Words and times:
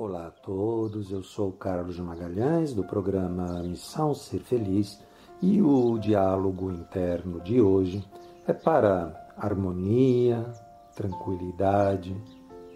Olá 0.00 0.28
a 0.28 0.30
todos, 0.30 1.10
eu 1.10 1.24
sou 1.24 1.50
Carlos 1.50 1.98
Magalhães 1.98 2.72
do 2.72 2.84
programa 2.84 3.64
Missão 3.64 4.14
Ser 4.14 4.38
Feliz 4.38 5.02
e 5.42 5.60
o 5.60 5.98
diálogo 5.98 6.70
interno 6.70 7.40
de 7.40 7.60
hoje 7.60 8.08
é 8.46 8.52
para 8.52 9.28
harmonia, 9.36 10.46
tranquilidade 10.94 12.16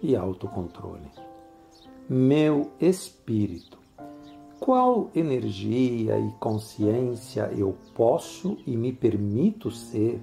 e 0.01 0.17
autocontrole. 0.17 1.09
Meu 2.09 2.71
espírito, 2.77 3.79
qual 4.59 5.09
energia 5.15 6.19
e 6.19 6.29
consciência 6.41 7.49
eu 7.57 7.77
posso 7.95 8.57
e 8.67 8.75
me 8.75 8.91
permito 8.91 9.71
ser 9.71 10.21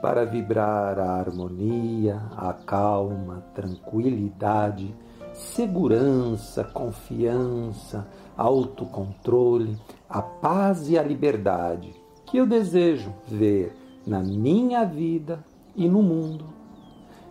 para 0.00 0.24
vibrar 0.24 0.96
a 1.00 1.10
harmonia, 1.10 2.22
a 2.36 2.52
calma, 2.52 3.44
tranquilidade, 3.52 4.94
segurança, 5.36 6.64
confiança, 6.64 8.06
autocontrole, 8.36 9.76
a 10.08 10.22
paz 10.22 10.88
e 10.88 10.98
a 10.98 11.02
liberdade 11.02 11.94
que 12.24 12.38
eu 12.38 12.46
desejo 12.46 13.12
ver 13.26 13.76
na 14.06 14.20
minha 14.20 14.84
vida 14.84 15.44
e 15.74 15.88
no 15.88 16.02
mundo. 16.02 16.46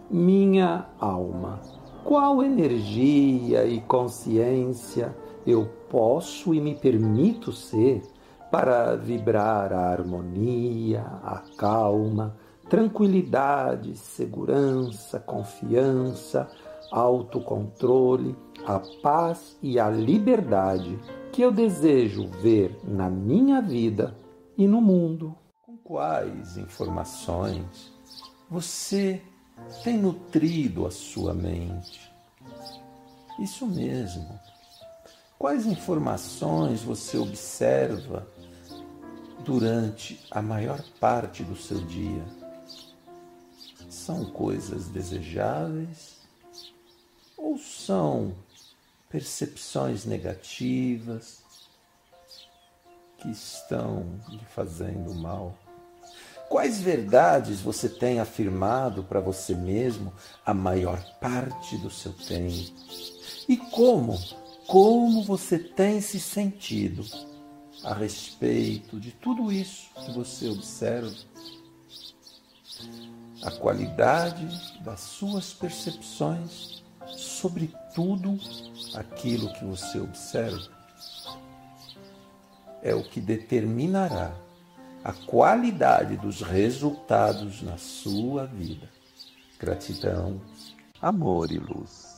Minha 0.09 0.85
alma, 0.99 1.59
qual 2.03 2.43
energia 2.43 3.65
e 3.65 3.81
consciência 3.81 5.15
eu 5.45 5.67
posso 5.89 6.53
e 6.53 6.61
me 6.61 6.75
permito 6.75 7.51
ser 7.51 8.01
para 8.51 8.95
vibrar 8.95 9.73
a 9.73 9.89
harmonia, 9.89 11.01
a 11.23 11.41
calma, 11.57 12.35
tranquilidade, 12.69 13.95
segurança, 13.95 15.19
confiança, 15.19 16.49
autocontrole, 16.91 18.35
a 18.65 18.79
paz 19.01 19.57
e 19.61 19.79
a 19.79 19.89
liberdade 19.89 20.99
que 21.31 21.41
eu 21.41 21.51
desejo 21.51 22.27
ver 22.41 22.79
na 22.83 23.09
minha 23.09 23.61
vida 23.61 24.15
e 24.57 24.67
no 24.67 24.81
mundo. 24.81 25.35
Com 25.61 25.77
quais 25.77 26.57
informações 26.57 27.93
você 28.49 29.21
tem 29.83 29.97
nutrido 29.97 30.85
a 30.85 30.91
sua 30.91 31.33
mente? 31.33 32.11
Isso 33.39 33.67
mesmo. 33.67 34.39
Quais 35.37 35.65
informações 35.65 36.81
você 36.81 37.17
observa 37.17 38.25
durante 39.43 40.25
a 40.31 40.41
maior 40.41 40.81
parte 40.99 41.43
do 41.43 41.55
seu 41.55 41.79
dia? 41.81 42.23
São 43.89 44.25
coisas 44.25 44.87
desejáveis 44.87 46.24
ou 47.55 47.57
são 47.57 48.35
percepções 49.09 50.03
negativas 50.03 51.41
que 53.17 53.31
estão 53.31 54.19
lhe 54.27 54.43
fazendo 54.53 55.15
mal? 55.15 55.57
Quais 56.49 56.81
verdades 56.81 57.61
você 57.61 57.87
tem 57.87 58.19
afirmado 58.19 59.03
para 59.05 59.21
você 59.21 59.55
mesmo 59.55 60.13
a 60.45 60.53
maior 60.53 61.01
parte 61.21 61.77
do 61.77 61.89
seu 61.89 62.11
tempo? 62.11 62.73
E 63.47 63.55
como, 63.55 64.19
como 64.67 65.23
você 65.23 65.57
tem 65.57 66.01
se 66.01 66.19
sentido 66.19 67.05
a 67.85 67.93
respeito 67.93 68.99
de 68.99 69.11
tudo 69.11 69.49
isso 69.49 69.89
que 69.95 70.11
você 70.11 70.49
observa? 70.49 71.15
A 73.41 73.51
qualidade 73.51 74.45
das 74.83 74.99
suas 74.99 75.53
percepções 75.53 76.84
sobre 77.15 77.73
tudo 77.93 78.37
aquilo 78.93 79.51
que 79.53 79.65
você 79.65 79.99
observa 79.99 80.75
é 82.81 82.93
o 82.93 83.03
que 83.03 83.19
determinará 83.19 84.35
a 85.03 85.11
qualidade 85.11 86.17
dos 86.17 86.41
resultados 86.41 87.61
na 87.61 87.77
sua 87.77 88.45
vida. 88.45 88.89
Gratidão, 89.59 90.39
amor 91.01 91.51
e 91.51 91.57
luz. 91.57 92.14